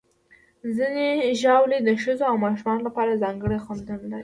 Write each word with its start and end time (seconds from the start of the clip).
ځینې 0.75 1.07
ژاولې 1.41 1.79
د 1.83 1.89
ښځو 2.03 2.23
او 2.31 2.35
ماشومانو 2.45 2.85
لپاره 2.87 3.19
ځانګړي 3.23 3.57
خوندونه 3.65 3.97
لري. 4.11 4.19